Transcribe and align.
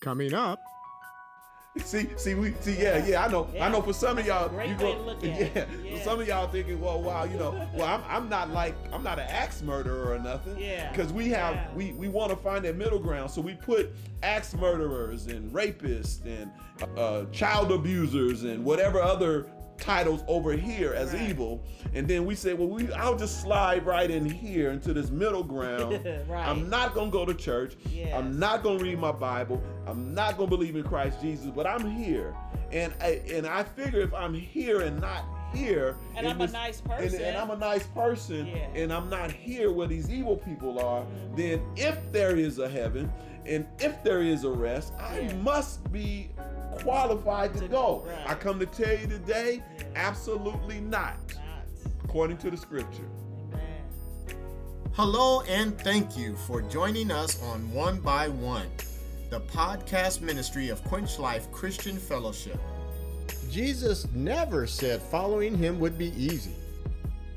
Coming 0.00 0.32
up. 0.32 0.58
See, 1.84 2.08
see, 2.16 2.34
we 2.34 2.52
see, 2.60 2.82
yeah, 2.82 3.04
yeah. 3.06 3.24
I 3.24 3.28
know, 3.30 3.48
Yeah. 3.54 3.66
I 3.66 3.70
know. 3.70 3.80
For 3.80 3.92
some 3.92 4.18
of 4.18 4.26
y'all, 4.26 4.48
Great 4.48 4.70
you 4.70 4.76
way 4.76 4.92
to 4.94 5.02
look 5.02 5.18
at 5.24 5.24
it. 5.24 5.52
yeah, 5.54 5.64
Yeah. 5.84 5.98
For 5.98 6.02
some 6.04 6.20
of 6.20 6.26
y'all 6.26 6.48
thinking, 6.48 6.80
well, 6.80 7.00
wow, 7.00 7.24
you 7.24 7.36
know, 7.38 7.52
well, 7.74 7.86
I'm, 7.86 8.02
I'm 8.08 8.28
not 8.28 8.50
like, 8.50 8.74
I'm 8.92 9.04
not 9.04 9.20
an 9.20 9.26
axe 9.28 9.62
murderer 9.62 10.12
or 10.12 10.18
nothing. 10.18 10.58
Yeah. 10.58 10.90
Because 10.90 11.12
we 11.12 11.28
have, 11.28 11.54
Yeah. 11.54 11.74
we, 11.74 11.92
we 11.92 12.08
want 12.08 12.30
to 12.30 12.36
find 12.36 12.64
that 12.64 12.76
middle 12.76 12.98
ground, 12.98 13.30
so 13.30 13.40
we 13.40 13.54
put 13.54 13.92
axe 14.24 14.52
murderers 14.54 15.28
and 15.28 15.52
rapists 15.52 16.24
and 16.26 16.50
uh, 16.98 17.26
child 17.30 17.70
abusers 17.70 18.42
and 18.42 18.64
whatever 18.64 19.00
other 19.00 19.46
titles 19.80 20.22
over 20.28 20.52
here 20.52 20.92
as 20.94 21.12
Right. 21.12 21.30
evil, 21.30 21.62
and 21.94 22.06
then 22.06 22.26
we 22.26 22.34
say, 22.34 22.54
well, 22.54 22.68
we, 22.68 22.92
I'll 22.92 23.16
just 23.16 23.40
slide 23.40 23.84
right 23.86 24.10
in 24.10 24.28
here 24.28 24.70
into 24.70 24.92
this 24.92 25.10
middle 25.10 25.42
ground. 25.42 26.00
Right. 26.28 26.46
I'm 26.46 26.68
not 26.70 26.94
gonna 26.94 27.10
go 27.10 27.24
to 27.24 27.34
church. 27.34 27.76
Yes. 27.90 28.14
I'm 28.14 28.38
not 28.38 28.62
gonna 28.62 28.78
read 28.78 28.98
my 28.98 29.12
Bible. 29.12 29.62
I'm 29.86 30.14
not 30.14 30.36
gonna 30.36 30.48
believe 30.50 30.76
in 30.76 30.84
Christ 30.84 31.20
Jesus, 31.20 31.46
but 31.46 31.66
I'm 31.66 31.88
here, 31.90 32.34
and 32.70 32.92
I, 33.00 33.20
and 33.32 33.46
I 33.46 33.64
figure 33.64 34.00
if 34.00 34.12
I'm 34.14 34.34
here 34.34 34.82
and 34.82 35.00
not 35.00 35.24
here, 35.52 35.96
And 36.14 36.28
I'm 36.28 36.40
a 36.40 36.46
nice 36.46 36.80
person. 36.80 37.20
and, 37.22 37.36
I'm 37.36 37.50
a 37.50 37.56
nice 37.56 37.84
person, 37.88 38.46
Yeah. 38.46 38.68
and 38.74 38.92
I'm 38.92 39.08
not 39.10 39.32
here 39.32 39.72
where 39.72 39.88
these 39.88 40.08
evil 40.10 40.36
people 40.36 40.78
are, 40.78 41.00
mm-hmm. 41.02 41.34
then 41.36 41.62
if 41.76 41.96
there 42.12 42.36
is 42.36 42.58
a 42.60 42.68
heaven 42.68 43.12
and 43.46 43.66
if 43.80 44.00
there 44.04 44.22
is 44.22 44.44
a 44.44 44.50
rest, 44.50 44.92
I 45.00 45.20
Yeah. 45.20 45.34
must 45.36 45.90
be 45.90 46.30
qualified 46.82 47.52
to, 47.54 47.60
To 47.60 47.68
go. 47.68 48.04
go. 48.06 48.08
I 48.26 48.34
come 48.34 48.58
to 48.58 48.66
tell 48.66 48.96
you 48.98 49.06
today, 49.06 49.62
absolutely 49.94 50.80
not, 50.80 51.16
Not. 51.34 51.66
according 52.04 52.38
to 52.38 52.50
the 52.50 52.56
scripture. 52.56 53.08
Hello 54.92 55.42
and 55.42 55.78
thank 55.80 56.18
you 56.18 56.36
for 56.36 56.60
joining 56.62 57.10
us 57.10 57.42
on 57.44 57.70
One 57.72 58.00
by 58.00 58.28
One, 58.28 58.66
the 59.30 59.40
podcast 59.40 60.20
ministry 60.20 60.68
of 60.68 60.82
Quench 60.84 61.18
Life 61.18 61.50
Christian 61.52 61.96
Fellowship. 61.96 62.58
Jesus 63.50 64.06
never 64.14 64.66
said 64.66 65.00
following 65.00 65.56
him 65.56 65.78
would 65.80 65.96
be 65.96 66.12
easy. 66.16 66.54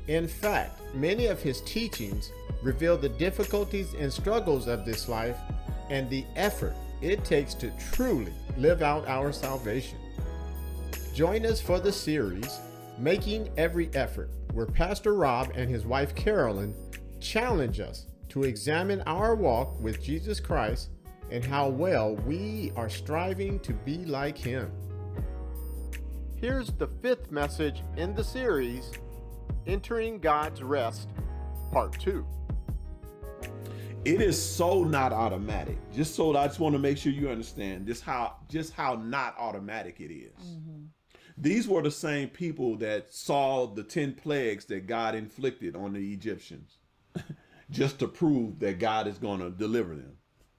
In 0.08 0.28
fact, 0.28 0.80
many 0.94 1.26
of 1.26 1.40
his 1.40 1.60
teachings 1.62 2.30
reveal 2.62 2.96
the 2.96 3.08
difficulties 3.08 3.94
and 3.94 4.12
struggles 4.12 4.66
of 4.68 4.84
this 4.84 5.08
life 5.08 5.38
and 5.90 6.08
the 6.10 6.24
effort 6.36 6.74
it 7.00 7.24
takes 7.24 7.54
to 7.54 7.72
truly 7.92 8.32
live 8.56 8.82
out 8.82 9.06
our 9.08 9.32
salvation. 9.32 9.98
Join 11.14 11.46
us 11.46 11.60
for 11.60 11.78
the 11.78 11.92
series, 11.92 12.60
Making 12.98 13.50
Every 13.56 13.90
Effort, 13.94 14.30
where 14.52 14.66
Pastor 14.66 15.14
Rob 15.14 15.52
and 15.54 15.70
his 15.70 15.84
wife 15.84 16.14
Carolyn 16.14 16.74
challenge 17.20 17.80
us 17.80 18.06
to 18.30 18.44
examine 18.44 19.00
our 19.02 19.34
walk 19.34 19.80
with 19.80 20.02
Jesus 20.02 20.40
Christ 20.40 20.90
and 21.30 21.44
how 21.44 21.68
well 21.68 22.16
we 22.16 22.72
are 22.76 22.88
striving 22.88 23.60
to 23.60 23.72
be 23.72 24.04
like 24.04 24.36
him. 24.36 24.70
Here's 26.36 26.72
the 26.72 26.88
fifth 27.00 27.30
message 27.30 27.82
in 27.96 28.14
the 28.14 28.24
series, 28.24 28.92
Entering 29.66 30.18
God's 30.18 30.62
Rest, 30.62 31.08
Part 31.72 31.98
2. 32.00 32.26
It 34.04 34.20
is 34.20 34.40
so 34.40 34.84
not 34.84 35.12
automatic. 35.12 35.78
Just 35.92 36.14
so 36.14 36.36
I 36.36 36.46
just 36.46 36.60
want 36.60 36.74
to 36.74 36.78
make 36.78 36.98
sure 36.98 37.12
you 37.12 37.28
understand 37.28 37.86
just 37.86 38.02
how 38.02 38.36
just 38.48 38.72
how 38.74 38.94
not 38.94 39.34
automatic 39.38 40.00
it 40.00 40.12
is. 40.12 40.38
Mm-hmm. 40.38 40.84
These 41.36 41.66
were 41.66 41.82
the 41.82 41.90
same 41.90 42.28
people 42.28 42.76
that 42.76 43.12
saw 43.12 43.66
the 43.66 43.82
10 43.82 44.14
plagues 44.14 44.66
that 44.66 44.86
God 44.86 45.14
inflicted 45.14 45.74
on 45.74 45.92
the 45.92 46.12
Egyptians 46.12 46.78
just 47.70 47.98
to 47.98 48.08
prove 48.08 48.60
that 48.60 48.78
God 48.78 49.08
is 49.08 49.18
going 49.18 49.40
to 49.40 49.50
deliver 49.50 49.96
them. 49.96 50.16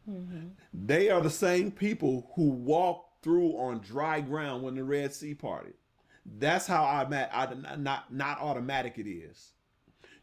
Mm-hmm. 0.10 0.48
They 0.74 1.10
are 1.10 1.22
the 1.22 1.30
same 1.30 1.72
people 1.72 2.32
who 2.36 2.50
walked 2.50 3.24
through 3.24 3.58
on 3.58 3.80
dry 3.80 4.22
ground 4.22 4.64
when 4.64 4.76
the 4.76 4.84
Red 4.84 5.14
Sea 5.14 5.34
parted. 5.34 5.76
That's 6.26 6.68
how 6.68 6.84
automatic, 6.84 7.80
not 7.80 8.12
not 8.12 8.42
automatic 8.42 8.98
it 8.98 9.08
is. 9.10 9.54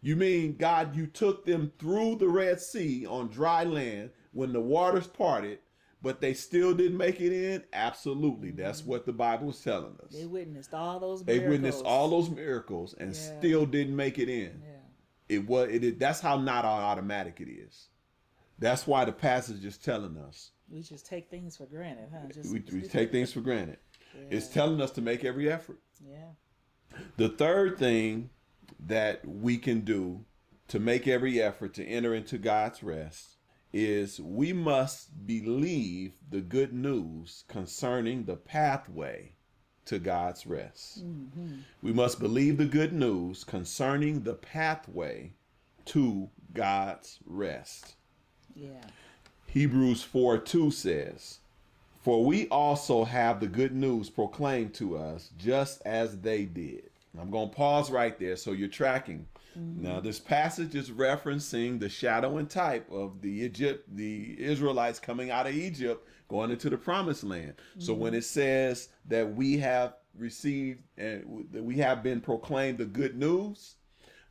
You 0.02 0.16
mean 0.16 0.56
God, 0.56 0.96
you 0.96 1.06
took 1.06 1.46
them 1.46 1.72
through 1.78 2.16
the 2.16 2.28
Red 2.28 2.60
Sea 2.60 3.06
on 3.06 3.28
dry 3.28 3.62
land 3.64 4.10
when 4.32 4.52
the 4.52 4.60
waters 4.60 5.06
parted, 5.06 5.60
but 6.02 6.20
they 6.20 6.34
still 6.34 6.74
didn't 6.74 6.96
make 6.98 7.20
it 7.20 7.32
in? 7.32 7.62
Absolutely. 7.72 8.48
Mm-hmm. 8.48 8.60
That's 8.62 8.84
what 8.84 9.06
the 9.06 9.12
Bible 9.12 9.50
is 9.50 9.60
telling 9.60 9.96
us. 10.04 10.12
They 10.12 10.26
witnessed 10.26 10.74
all 10.74 10.98
those 10.98 11.22
They 11.24 11.38
miracles. 11.38 11.50
witnessed 11.52 11.84
all 11.84 12.08
those 12.10 12.30
miracles 12.30 12.94
and 12.98 13.14
Yeah. 13.14 13.38
still 13.38 13.64
didn't 13.64 13.94
make 13.94 14.18
it 14.18 14.28
in. 14.28 14.60
Yeah. 14.64 15.36
It 15.36 15.46
was 15.46 15.68
it. 15.70 15.98
That's 16.00 16.20
how 16.20 16.36
not 16.36 16.64
automatic 16.64 17.40
it 17.40 17.48
is. 17.48 17.88
That's 18.58 18.86
why 18.86 19.04
the 19.04 19.12
passage 19.12 19.64
is 19.64 19.78
telling 19.78 20.16
us 20.18 20.50
We 20.68 20.82
just 20.82 21.06
take 21.06 21.30
things 21.30 21.56
for 21.56 21.66
granted, 21.66 22.08
huh? 22.12 22.28
Just, 22.32 22.52
we, 22.52 22.62
we 22.72 22.82
take 22.82 23.12
things 23.12 23.32
for 23.32 23.40
granted. 23.40 23.78
It's 24.30 24.48
telling 24.48 24.80
us 24.80 24.90
to 24.92 25.00
make 25.00 25.24
every 25.24 25.50
effort. 25.50 25.78
Yeah. 26.04 26.32
The 27.16 27.28
third 27.30 27.78
thing 27.78 28.30
that 28.80 29.26
we 29.26 29.58
can 29.58 29.80
do 29.80 30.24
to 30.68 30.78
make 30.78 31.06
every 31.06 31.40
effort 31.40 31.74
to 31.74 31.84
enter 31.84 32.14
into 32.14 32.38
God's 32.38 32.82
rest 32.82 33.36
is 33.72 34.20
we 34.20 34.52
must 34.52 35.26
believe 35.26 36.12
the 36.30 36.40
good 36.40 36.72
news 36.72 37.44
concerning 37.48 38.24
the 38.24 38.36
pathway 38.36 39.32
to 39.86 39.98
God's 39.98 40.46
rest. 40.46 41.04
Mm-hmm. 41.04 41.56
We 41.82 41.92
must 41.92 42.20
believe 42.20 42.58
the 42.58 42.66
good 42.66 42.92
news 42.92 43.44
concerning 43.44 44.22
the 44.22 44.34
pathway 44.34 45.32
to 45.86 46.30
God's 46.52 47.18
rest. 47.26 47.94
Yeah. 48.54 48.84
Hebrews 49.46 50.02
4 50.02 50.38
2 50.38 50.70
says, 50.70 51.40
For 52.00 52.24
we 52.24 52.48
also 52.48 53.04
have 53.04 53.40
the 53.40 53.46
good 53.46 53.74
news 53.74 54.08
proclaimed 54.08 54.74
to 54.74 54.96
us, 54.96 55.30
just 55.36 55.82
as 55.84 56.20
they 56.20 56.44
did. 56.44 56.91
I'm 57.20 57.30
going 57.30 57.50
to 57.50 57.54
pause 57.54 57.90
right 57.90 58.18
there 58.18 58.36
so 58.36 58.52
you're 58.52 58.68
tracking. 58.68 59.26
Mm-hmm. 59.58 59.82
Now, 59.82 60.00
this 60.00 60.18
passage 60.18 60.74
is 60.74 60.90
referencing 60.90 61.78
the 61.78 61.88
shadow 61.88 62.38
and 62.38 62.48
type 62.48 62.90
of 62.90 63.20
the 63.20 63.28
Egypt, 63.28 63.86
the 63.94 64.36
Israelites 64.42 64.98
coming 64.98 65.30
out 65.30 65.46
of 65.46 65.54
Egypt, 65.54 66.08
going 66.28 66.50
into 66.50 66.70
the 66.70 66.78
promised 66.78 67.24
land. 67.24 67.54
So 67.78 67.92
mm-hmm. 67.92 68.02
when 68.02 68.14
it 68.14 68.24
says 68.24 68.88
that 69.08 69.34
we 69.34 69.58
have 69.58 69.94
received 70.16 70.82
and 70.96 71.46
that 71.52 71.62
we 71.62 71.76
have 71.76 72.02
been 72.02 72.20
proclaimed 72.20 72.78
the 72.78 72.86
good 72.86 73.16
news, 73.16 73.76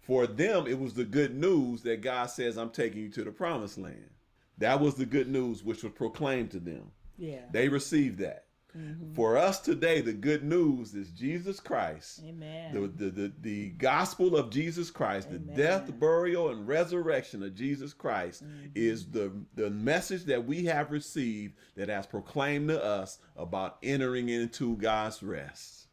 for 0.02 0.25
them 0.25 0.66
it 0.66 0.80
was 0.80 0.96
the 0.96 1.06
good 1.06 1.36
news 1.36 1.84
that 1.84 2.02
God 2.02 2.31
says, 2.31 2.58
I'm 2.58 2.72
taking 2.72 3.02
you 3.03 3.09
to 3.09 3.24
the 3.24 3.31
promised 3.31 3.78
land. 3.78 4.09
That 4.58 4.80
was 4.80 4.96
the 4.96 5.06
good 5.06 5.28
news 5.28 5.63
which 5.63 5.84
was 5.84 5.94
proclaimed 5.94 6.52
to 6.52 6.59
them. 6.59 6.92
Yeah. 7.18 7.42
They 7.52 7.69
received 7.69 8.18
that. 8.19 8.46
Mm-hmm. 8.77 9.13
For 9.13 9.37
us 9.37 9.59
today, 9.59 10.01
the 10.01 10.13
good 10.13 10.43
news 10.43 10.93
is 10.93 11.09
Jesus 11.09 11.59
Christ. 11.59 12.21
Amen. 12.25 12.73
The, 12.73 12.87
the, 12.87 13.11
the, 13.11 13.33
the 13.41 13.69
gospel 13.71 14.35
of 14.35 14.49
Jesus 14.49 14.89
Christ, 14.89 15.29
the 15.29 15.39
death, 15.39 15.91
burial, 15.99 16.49
and 16.49 16.67
resurrection 16.67 17.43
of 17.43 17.55
Jesus 17.55 17.93
Christ 17.93 18.43
mm-hmm. 18.43 18.67
is 18.75 19.07
the, 19.07 19.31
the 19.55 19.69
message 19.69 20.25
that 20.25 20.45
we 20.45 20.65
have 20.65 20.91
received 20.91 21.55
that 21.75 21.89
has 21.89 22.05
proclaimed 22.05 22.69
to 22.69 22.83
us 22.83 23.19
about 23.35 23.77
entering 23.83 24.29
into 24.29 24.77
God's 24.77 25.21
rest. 25.21 25.88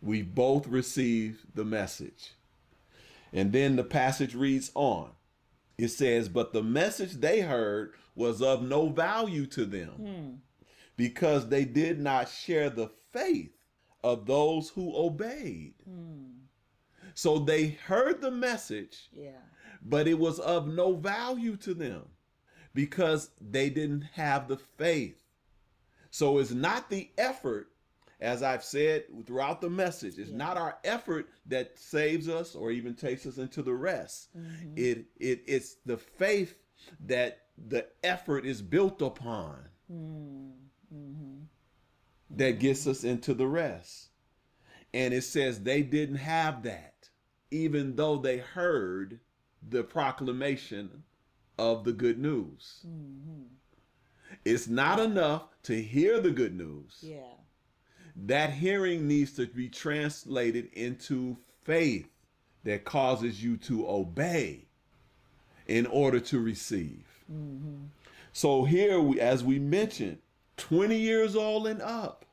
We 0.00 0.22
both 0.22 0.66
received 0.66 1.40
the 1.54 1.64
message. 1.64 2.32
And 3.32 3.52
then 3.52 3.76
the 3.76 3.84
passage 3.84 4.34
reads 4.34 4.70
on. 4.74 5.10
It 5.76 5.88
says, 5.88 6.28
But 6.28 6.52
the 6.52 6.62
message 6.62 7.14
they 7.14 7.40
heard 7.40 7.94
was 8.14 8.40
of 8.40 8.62
no 8.62 8.88
value 8.88 9.46
to 9.46 9.64
them 9.64 9.90
hmm. 9.90 10.30
Because 10.96 11.48
they 11.48 11.64
did 11.64 12.00
not 12.00 12.28
share 12.28 12.70
the 12.70 12.90
faith 13.12 13.52
of 14.02 14.26
those 14.26 14.68
who 14.68 14.94
obeyed. 14.96 15.74
Hmm. 15.84 16.24
So 17.14 17.38
they 17.38 17.68
heard 17.68 18.20
the 18.20 18.30
message, 18.30 19.08
yeah. 19.12 19.30
but 19.82 20.08
it 20.08 20.18
was 20.18 20.40
of 20.40 20.66
no 20.66 20.94
value 20.94 21.56
to 21.58 21.74
them 21.74 22.02
because 22.74 23.30
they 23.40 23.70
didn't 23.70 24.02
have 24.12 24.48
the 24.48 24.56
faith. 24.56 25.22
So 26.10 26.38
it's 26.38 26.50
not 26.50 26.90
the 26.90 27.10
effort, 27.16 27.68
as 28.20 28.42
I've 28.42 28.64
said 28.64 29.04
throughout 29.26 29.60
the 29.60 29.70
message, 29.70 30.18
it's 30.18 30.30
not 30.30 30.56
our 30.56 30.76
effort 30.84 31.28
that 31.46 31.78
saves 31.78 32.28
us 32.28 32.54
or 32.54 32.70
even 32.72 32.94
takes 32.94 33.26
us 33.26 33.38
into 33.38 33.62
the 33.62 33.74
rest. 33.74 34.28
Mm-hmm. 34.36 34.74
It 34.76 35.06
it 35.18 35.44
it's 35.46 35.76
the 35.86 35.96
faith 35.96 36.56
that 37.06 37.42
the 37.68 37.86
effort 38.02 38.44
is 38.44 38.60
built 38.60 39.00
upon 39.02 39.56
hmm. 39.88 40.50
Mm-hmm. 40.94 42.36
that 42.36 42.58
gets 42.58 42.86
us 42.86 43.04
into 43.04 43.34
the 43.34 43.46
rest. 43.46 44.08
And 44.92 45.12
it 45.12 45.22
says 45.22 45.60
they 45.60 45.82
didn't 45.82 46.16
have 46.16 46.62
that, 46.62 47.08
even 47.50 47.96
though 47.96 48.16
they 48.16 48.38
heard 48.38 49.18
the 49.68 49.82
proclamation 49.82 51.02
of 51.58 51.84
the 51.84 51.92
good 51.92 52.18
news. 52.18 52.84
Mm-hmm. 52.86 53.42
It's 54.44 54.68
not 54.68 55.00
enough 55.00 55.42
to 55.64 55.80
hear 55.80 56.20
the 56.20 56.30
good 56.30 56.56
news. 56.56 56.98
Yeah. 57.02 57.16
That 58.16 58.50
hearing 58.50 59.08
needs 59.08 59.32
to 59.32 59.46
be 59.46 59.68
translated 59.68 60.70
into 60.74 61.36
faith 61.64 62.08
that 62.64 62.84
causes 62.84 63.42
you 63.42 63.56
to 63.58 63.88
obey 63.88 64.66
in 65.66 65.86
order 65.86 66.20
to 66.20 66.38
receive. 66.38 67.04
Mm-hmm. 67.32 67.86
So 68.32 68.64
here, 68.64 69.00
we, 69.00 69.20
as 69.20 69.42
we 69.44 69.58
mentioned, 69.58 70.18
20 70.56 70.96
years 70.96 71.34
old 71.36 71.66
and 71.66 71.82
up 71.82 72.24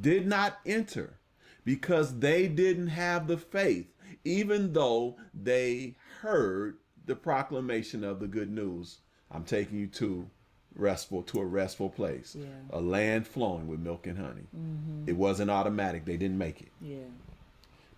did 0.00 0.26
not 0.26 0.58
enter 0.64 1.18
because 1.64 2.18
they 2.18 2.48
didn't 2.48 2.88
have 2.88 3.26
the 3.26 3.36
faith, 3.36 3.86
even 4.24 4.72
though 4.72 5.16
they 5.34 5.94
heard 6.20 6.76
the 7.06 7.16
proclamation 7.16 8.04
of 8.04 8.20
the 8.20 8.26
good 8.26 8.50
news. 8.50 8.98
I'm 9.30 9.44
taking 9.44 9.78
you 9.78 9.86
to 9.88 10.28
restful 10.74 11.22
to 11.24 11.40
a 11.40 11.44
restful 11.44 11.90
place, 11.90 12.36
Yeah. 12.38 12.46
a 12.70 12.80
land 12.80 13.26
flowing 13.26 13.66
with 13.66 13.80
milk 13.80 14.06
and 14.06 14.18
honey. 14.18 14.46
Mm-hmm. 14.56 15.04
It 15.08 15.16
wasn't 15.16 15.50
automatic. 15.50 16.04
They 16.04 16.16
didn't 16.16 16.38
make 16.38 16.60
it. 16.62 16.72
Yeah. 16.80 16.96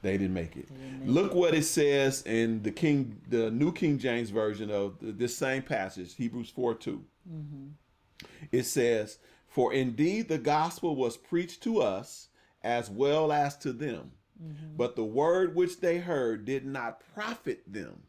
They 0.02 0.18
didn't 0.18 0.34
make 0.34 0.56
it. 0.56 0.68
didn't 0.68 1.00
make 1.00 1.08
Look 1.08 1.34
what 1.34 1.54
it 1.54 1.64
says 1.64 2.22
in 2.26 2.62
the 2.62 2.70
King, 2.72 3.20
the 3.28 3.50
New 3.50 3.72
King 3.72 3.98
James 3.98 4.30
version 4.30 4.70
of 4.70 4.98
th- 5.00 5.14
this 5.16 5.36
same 5.36 5.62
passage, 5.62 6.14
Hebrews 6.16 6.50
four 6.50 6.74
two. 6.74 7.04
Mm-hmm. 7.32 8.26
It 8.52 8.64
says, 8.64 9.18
"For 9.54 9.72
indeed 9.72 10.26
the 10.26 10.38
gospel 10.38 10.96
was 10.96 11.16
preached 11.16 11.62
to 11.62 11.80
us 11.80 12.28
as 12.64 12.90
well 12.90 13.30
as 13.30 13.56
to 13.58 13.72
them, 13.72 14.10
mm-hmm. 14.42 14.76
but 14.76 14.96
the 14.96 15.04
word 15.04 15.54
which 15.54 15.78
they 15.78 15.98
heard 15.98 16.44
did 16.44 16.66
not 16.66 17.00
profit 17.14 17.62
them, 17.72 18.02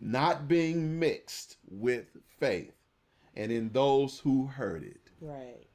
not 0.00 0.48
being 0.48 0.98
mixed 0.98 1.58
with 1.68 2.16
faith, 2.40 2.72
and 3.36 3.52
in 3.52 3.68
those 3.72 4.20
who 4.20 4.46
heard 4.46 4.82
it." 4.82 5.10
Right. 5.20 5.66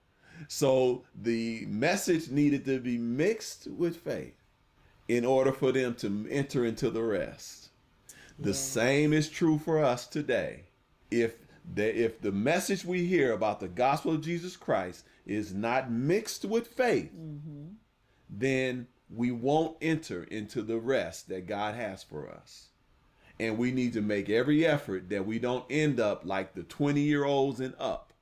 So 0.48 1.04
the 1.14 1.68
message 1.68 2.32
needed 2.32 2.66
to 2.66 2.80
be 2.80 2.98
mixed 2.98 3.68
with 3.68 3.98
faith 3.98 4.42
in 5.08 5.26
order 5.26 5.52
for 5.52 5.72
them 5.72 5.94
to 5.98 6.28
enter 6.28 6.66
into 6.66 6.90
the 6.90 7.04
rest. 7.04 7.70
The 8.40 8.50
Yeah. 8.50 8.56
same 8.56 9.14
is 9.14 9.30
true 9.30 9.60
for 9.60 9.78
us 9.84 10.08
today. 10.08 10.66
If 11.12 11.47
the 11.74 12.04
if 12.04 12.22
the 12.22 12.32
message 12.32 12.86
we 12.86 13.06
hear 13.06 13.34
about 13.34 13.60
the 13.60 13.68
gospel 13.68 14.14
of 14.14 14.22
Jesus 14.22 14.56
Christ 14.56 15.06
is 15.26 15.54
not 15.54 15.92
mixed 15.92 16.46
with 16.46 16.68
faith, 16.68 17.12
mm-hmm. 17.14 17.74
then 18.30 18.88
we 19.10 19.32
won't 19.32 19.78
enter 19.82 20.24
into 20.24 20.62
the 20.62 20.78
rest 20.78 21.30
that 21.30 21.48
God 21.48 21.76
has 21.76 22.04
for 22.04 22.30
us. 22.30 22.70
And 23.40 23.58
we 23.58 23.72
need 23.72 23.94
to 23.94 24.02
make 24.02 24.30
every 24.30 24.66
effort 24.66 25.10
that 25.10 25.26
we 25.26 25.38
don't 25.38 25.66
end 25.70 26.00
up 26.00 26.26
like 26.26 26.56
the 26.56 26.64
20 26.64 27.02
year 27.02 27.24
olds 27.24 27.60
and 27.60 27.76
up 27.78 28.14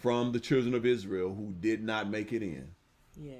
from 0.00 0.32
the 0.32 0.40
children 0.40 0.74
of 0.74 0.84
Israel 0.84 1.34
who 1.34 1.54
did 1.60 1.84
not 1.84 2.08
make 2.08 2.32
it 2.32 2.42
in. 2.42 2.70
Yeah. 3.16 3.34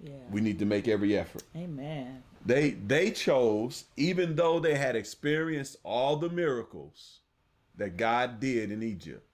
Yeah. 0.00 0.12
We 0.30 0.40
need 0.40 0.60
to 0.60 0.66
make 0.66 0.86
every 0.86 1.16
effort. 1.16 1.42
Amen. 1.56 2.22
They 2.46 2.70
they 2.70 3.10
chose, 3.10 3.84
even 3.96 4.36
though 4.36 4.60
they 4.60 4.76
had 4.76 4.94
experienced 4.94 5.76
all 5.82 6.16
the 6.16 6.28
miracles 6.28 7.18
that 7.78 7.96
God 7.96 8.40
did 8.40 8.70
in 8.70 8.82
Egypt, 8.82 9.26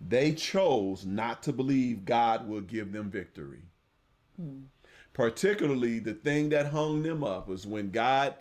they 0.00 0.32
chose 0.32 1.06
not 1.06 1.42
to 1.44 1.52
believe 1.52 2.04
God 2.04 2.48
would 2.48 2.66
give 2.66 2.92
them 2.92 3.10
victory. 3.10 3.62
Hmm. 4.36 4.62
Particularly, 5.12 5.98
the 5.98 6.14
thing 6.14 6.48
that 6.48 6.66
hung 6.66 7.02
them 7.02 7.22
up 7.22 7.46
was 7.46 7.66
when 7.66 7.90
God 7.90 8.34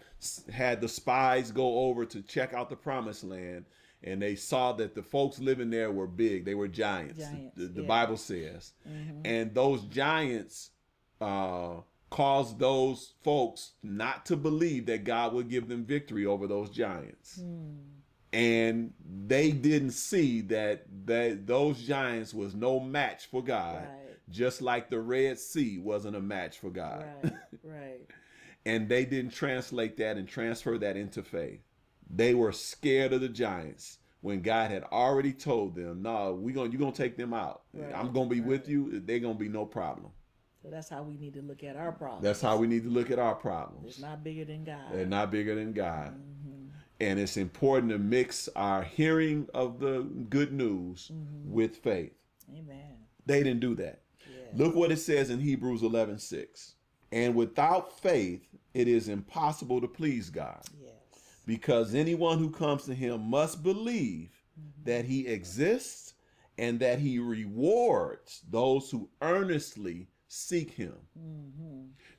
had 0.52 0.80
the 0.80 0.88
spies 0.88 1.52
go 1.52 1.80
over 1.80 2.06
to 2.06 2.22
check 2.22 2.54
out 2.54 2.70
the 2.70 2.76
promised 2.76 3.24
land, 3.24 3.66
and 4.04 4.22
they 4.22 4.36
saw 4.36 4.72
that 4.74 4.96
the 4.96 5.04
folks 5.04 5.40
living 5.40 5.70
there 5.70 5.92
were 5.92 6.08
big. 6.08 6.46
They 6.46 6.56
were 6.56 6.70
giants. 6.70 7.20
Giants, 7.20 7.58
the 7.58 7.66
the 7.66 7.82
yeah. 7.82 7.88
Bible 7.88 8.18
says, 8.18 8.74
mm-hmm. 8.90 9.20
and 9.26 9.54
those 9.54 9.84
giants 9.84 10.72
uh, 11.20 11.76
caused 12.10 12.58
those 12.58 13.14
folks 13.22 13.74
not 13.84 14.26
to 14.28 14.38
believe 14.38 14.86
that 14.86 15.04
God 15.04 15.34
would 15.34 15.50
give 15.50 15.68
them 15.68 15.84
victory 15.84 16.26
over 16.26 16.48
those 16.48 16.70
giants. 16.70 17.42
Hmm. 17.42 17.76
And 18.34 18.94
they 19.26 19.52
didn't 19.52 19.92
see 19.92 20.42
that 20.42 20.86
that 21.06 21.46
those 21.48 21.82
giants 21.82 22.34
was 22.34 22.56
no 22.56 22.80
match 22.80 23.26
for 23.26 23.44
God, 23.44 23.84
Right. 23.84 24.18
just 24.30 24.62
like 24.62 24.90
the 24.90 25.00
Red 25.02 25.38
Sea 25.38 25.78
wasn't 25.80 26.16
a 26.16 26.22
match 26.22 26.58
for 26.60 26.70
God. 26.70 27.06
Right. 27.24 27.34
right. 27.64 28.08
and 28.66 28.88
they 28.88 29.04
didn't 29.06 29.32
translate 29.32 29.98
that 29.98 30.18
and 30.18 30.28
transfer 30.28 30.78
that 30.78 30.96
into 30.96 31.24
faith. 31.24 31.60
They 32.10 32.34
were 32.34 32.52
scared 32.52 33.12
of 33.14 33.22
the 33.22 33.30
giants 33.30 33.98
when 34.22 34.42
God 34.42 34.70
had 34.72 34.84
already 34.84 35.34
told 35.34 35.76
them, 35.76 36.02
"No, 36.02 36.34
we 36.34 36.54
going 36.54 36.72
you're 36.72 36.80
going 36.80 36.94
to 36.94 36.98
take 36.98 37.18
them 37.18 37.34
out. 37.34 37.64
Right, 37.74 37.94
I'm 37.94 38.14
going 38.14 38.30
to 38.30 38.36
be 38.36 38.42
with 38.42 38.70
you. 38.70 39.02
They're 39.02 39.20
going 39.20 39.36
to 39.36 39.40
be 39.40 39.50
no 39.50 39.66
problem." 39.66 40.12
So 40.62 40.70
that's 40.70 40.90
how 40.90 41.02
we 41.02 41.18
need 41.18 41.34
to 41.34 41.42
look 41.42 41.64
at 41.64 41.76
our 41.76 41.92
problems. 41.92 42.24
That's 42.24 42.40
how 42.42 42.56
we 42.58 42.68
need 42.68 42.84
to 42.84 42.90
look 42.90 43.10
at 43.10 43.18
our 43.18 43.34
problems. 43.34 43.88
It's 43.88 44.00
not 44.00 44.24
bigger 44.24 44.46
than 44.46 44.64
God. 44.64 44.94
They're 44.94 45.06
not 45.08 45.32
bigger 45.32 45.56
than 45.56 45.74
God. 45.74 46.14
Mm-hmm. 46.14 46.61
And 47.02 47.20
it's 47.20 47.36
important 47.38 47.92
to 47.92 47.98
mix 47.98 48.48
our 48.56 48.84
hearing 48.84 49.48
of 49.54 49.80
the 49.80 50.02
good 50.30 50.54
news 50.54 51.10
Mm-hmm. 51.14 51.52
with 51.52 51.78
faith. 51.78 52.14
Amen. 52.56 52.98
They 53.26 53.44
didn't 53.44 53.60
do 53.62 53.76
that. 53.76 54.02
Look 54.54 54.76
what 54.76 54.92
it 54.92 54.98
says 54.98 55.30
in 55.30 55.40
Hebrews 55.40 55.82
11 55.82 56.20
6. 56.20 56.76
And 57.12 57.36
without 57.36 58.00
faith, 58.00 58.46
it 58.74 58.88
is 58.88 59.08
impossible 59.10 59.82
to 59.82 59.88
please 59.88 60.30
God. 60.30 60.62
Yes. 60.82 60.92
because 61.46 61.96
anyone 61.96 62.38
who 62.38 62.50
comes 62.50 62.84
to 62.86 62.94
him 62.94 63.22
must 63.30 63.64
believe 63.64 64.30
that 64.84 65.06
he 65.06 65.26
exists 65.28 66.14
and 66.58 66.80
that 66.82 67.00
he 67.00 67.18
rewards 67.20 68.42
those 68.50 68.92
who 68.92 69.10
earnestly 69.22 70.08
seek 70.28 70.72
him. 70.72 70.94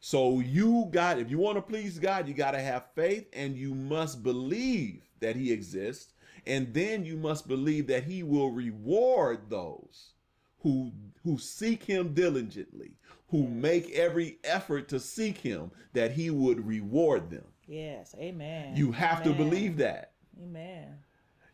So 0.05 0.41
you 0.41 0.89
got 0.91 1.21
if 1.21 1.31
you 1.31 1.39
want 1.39 1.57
to 1.59 1.63
please 1.63 2.01
God, 2.01 2.27
you 2.27 2.35
got 2.35 2.51
to 2.51 2.59
have 2.59 2.89
faith 2.97 3.29
and 3.33 3.57
you 3.57 3.73
must 3.73 4.25
believe 4.25 5.09
that 5.21 5.37
he 5.37 5.53
exists 5.53 6.13
and 6.45 6.75
then 6.75 7.05
you 7.05 7.17
must 7.17 7.47
believe 7.47 7.87
that 7.87 8.03
he 8.03 8.25
will 8.25 8.51
reward 8.51 9.49
those 9.49 10.15
who 10.59 10.91
who 11.23 11.39
seek 11.39 11.85
him 11.85 12.15
diligently, 12.15 12.97
who 13.29 13.47
make 13.47 13.93
every 13.93 14.39
effort 14.43 14.89
to 14.89 14.99
seek 14.99 15.39
him 15.39 15.71
that 15.93 16.11
he 16.11 16.31
would 16.31 16.67
reward 16.67 17.31
them. 17.31 17.45
Yes. 17.69 18.13
Amen. 18.19 18.77
You 18.77 18.91
have 18.91 19.23
to 19.23 19.33
believe 19.33 19.77
that. 19.77 20.15
Amen. 20.43 20.99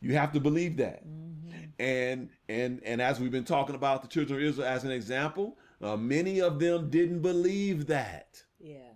You 0.01 0.15
have 0.15 0.33
to 0.33 0.41
believe 0.41 0.79
that. 0.79 1.07
Mm-hmm. 1.07 1.51
And 1.79 2.31
and 2.49 2.81
and 2.83 3.03
as 3.03 3.21
we've 3.21 3.31
been 3.31 3.45
talking 3.45 3.75
about 3.75 4.01
the 4.01 4.09
children 4.09 4.41
of 4.41 4.43
Israel 4.43 4.67
as 4.67 4.85
an 4.85 4.91
example, 4.91 5.59
uh, 5.81 5.97
many 5.97 6.41
of 6.41 6.59
them 6.59 6.91
didn't 6.91 7.21
believe 7.21 7.87
that, 7.87 8.43
Yeah. 8.59 8.93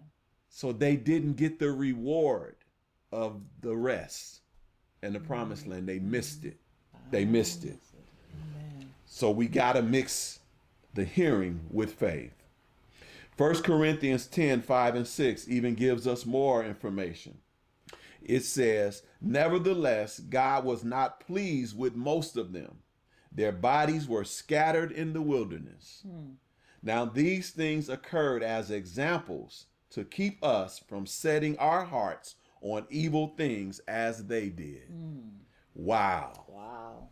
so 0.49 0.73
they 0.73 0.97
didn't 0.97 1.35
get 1.35 1.59
the 1.59 1.71
reward 1.71 2.57
of 3.13 3.43
the 3.61 3.77
rest 3.77 4.41
and 5.03 5.15
the 5.15 5.19
mm-hmm. 5.19 5.29
promised 5.29 5.67
land. 5.67 5.89
They 5.89 5.99
missed 5.99 6.45
it. 6.45 6.59
Ah, 6.95 6.99
they 7.11 7.25
missed 7.25 7.65
it. 7.65 7.79
Amen. 8.35 8.93
So 9.07 9.31
we 9.31 9.47
got 9.47 9.75
to 9.75 9.83
mix 9.83 10.41
the 10.95 11.05
hearing 11.05 11.61
with 11.71 11.93
faith. 11.95 12.35
1 13.37 13.63
Corinthians 13.63 14.27
10 14.27 14.63
5 14.63 14.95
and 14.95 15.07
6 15.07 15.49
even 15.49 15.75
gives 15.75 16.07
us 16.07 16.27
more 16.27 16.65
information. 16.65 17.39
It 18.21 18.45
says, 18.45 19.03
Nevertheless, 19.21 20.21
God 20.21 20.65
was 20.65 20.85
not 20.85 21.21
pleased 21.21 21.77
with 21.77 21.97
most 21.97 22.37
of 22.37 22.53
them. 22.53 22.79
Their 23.33 23.53
bodies 23.53 24.07
were 24.07 24.25
scattered 24.25 24.93
in 24.93 25.13
the 25.13 25.23
wilderness. 25.23 26.03
Hmm. 26.07 26.33
Now, 26.83 27.05
these 27.05 27.51
things 27.51 27.89
occurred 27.89 28.43
as 28.43 28.71
examples 28.71 29.67
to 29.91 30.05
keep 30.05 30.43
us 30.43 30.79
from 30.79 31.07
setting 31.07 31.57
our 31.59 31.85
hearts 31.85 32.37
on 32.61 32.87
evil 32.91 33.35
things 33.37 33.79
as 33.89 34.27
they 34.27 34.49
did. 34.49 34.85
Hmm. 34.89 35.29
Wow. 35.75 36.45
Wow. 36.49 37.09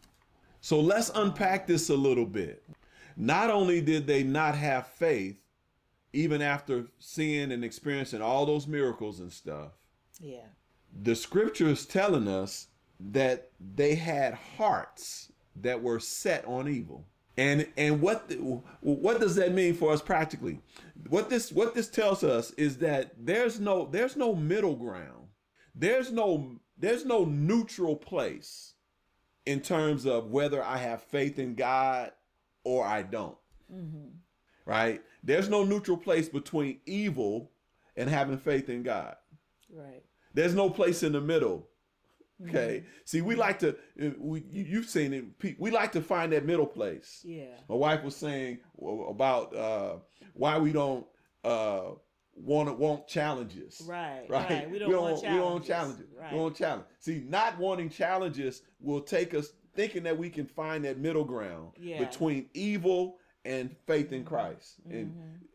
So 0.60 0.80
let's 0.80 1.10
unpack 1.14 1.66
this 1.66 1.88
a 1.88 1.94
little 1.96 2.26
bit. 2.26 2.62
Not 3.16 3.50
only 3.50 3.80
did 3.80 4.06
they 4.06 4.22
not 4.22 4.54
have 4.54 4.86
faith, 4.86 5.40
even 6.12 6.42
after 6.42 6.86
seeing 6.98 7.52
and 7.52 7.64
experiencing 7.64 8.20
all 8.22 8.44
those 8.46 8.66
miracles 8.66 9.20
and 9.20 9.32
stuff, 9.32 9.72
Yeah. 10.20 10.46
the 11.02 11.14
scripture 11.14 11.68
is 11.68 11.86
telling 11.86 12.28
us 12.28 12.68
that 12.98 13.50
they 13.74 13.94
had 13.94 14.34
hearts 14.34 15.32
that 15.56 15.82
were 15.82 16.00
set 16.00 16.44
on 16.44 16.68
evil. 16.68 17.06
And 17.40 17.66
and 17.78 18.02
what 18.02 18.28
the, 18.28 18.34
what 18.80 19.18
does 19.18 19.34
that 19.36 19.54
mean 19.54 19.72
for 19.72 19.94
us 19.94 20.02
practically? 20.02 20.60
What 21.08 21.30
this 21.30 21.50
what 21.50 21.74
this 21.74 21.88
tells 21.88 22.22
us 22.22 22.50
is 22.52 22.76
that 22.78 23.12
there's 23.18 23.58
no 23.58 23.88
there's 23.90 24.14
no 24.14 24.34
middle 24.34 24.76
ground. 24.76 25.28
There's 25.74 26.12
no 26.12 26.60
there's 26.76 27.06
no 27.06 27.24
neutral 27.24 27.96
place 27.96 28.74
in 29.46 29.60
terms 29.60 30.04
of 30.04 30.30
whether 30.30 30.62
I 30.62 30.76
have 30.76 31.02
faith 31.02 31.38
in 31.38 31.54
God 31.54 32.12
or 32.62 32.84
I 32.84 33.00
don't. 33.00 33.38
Mm-hmm. 33.72 34.08
Right? 34.66 35.00
There's 35.22 35.48
no 35.48 35.64
neutral 35.64 35.96
place 35.96 36.28
between 36.28 36.80
evil 36.84 37.52
and 37.96 38.10
having 38.10 38.36
faith 38.36 38.68
in 38.68 38.82
God. 38.82 39.16
Right. 39.72 40.02
There's 40.34 40.54
no 40.54 40.68
place 40.68 41.02
in 41.02 41.12
the 41.12 41.22
middle. 41.22 41.68
Okay. 42.48 42.84
See, 43.04 43.20
we 43.20 43.34
like 43.34 43.58
to. 43.60 43.70
uh, 44.00 44.10
We 44.18 44.40
you- 44.50 44.64
you've 44.64 44.88
seen 44.88 45.12
it. 45.12 45.58
We 45.58 45.70
like 45.70 45.92
to 45.92 46.00
find 46.00 46.32
that 46.32 46.44
middle 46.46 46.66
place. 46.66 47.20
Yeah. 47.24 47.46
My 47.68 47.74
wife 47.74 48.02
was 48.02 48.16
saying 48.16 48.58
about 49.08 49.54
uh, 49.54 49.96
why 50.34 50.58
we 50.58 50.72
don't 50.72 51.06
uh, 51.44 51.90
want 52.34 52.68
to 52.68 52.74
want 52.74 53.06
challenges. 53.08 53.82
Right, 53.86 54.24
Right. 54.28 54.50
right. 54.50 54.70
We 54.70 54.78
don't 54.78 54.88
we 54.88 54.94
want 54.96 55.22
don't, 55.22 55.32
we 55.32 55.38
don't 55.38 55.50
want 55.52 55.64
challenges. 55.66 55.96
challenges. 56.06 56.18
Right. 56.18 56.30
We 56.32 56.36
don't 56.36 56.42
want 56.44 56.56
challenge. 56.56 56.84
See, 57.00 57.24
not 57.28 57.58
wanting 57.58 57.90
challenges 57.90 58.62
will 58.80 59.00
take 59.02 59.34
us 59.34 59.52
thinking 59.74 60.02
that 60.04 60.16
we 60.18 60.30
can 60.30 60.46
find 60.46 60.84
that 60.84 60.98
middle 60.98 61.24
ground 61.24 61.72
Yeah. 61.78 61.98
between 61.98 62.48
evil 62.54 63.18
and 63.44 63.74
faith 63.86 64.12
in 64.12 64.24
Christ. 64.24 64.76
And 64.90 65.14
I- 65.16 65.46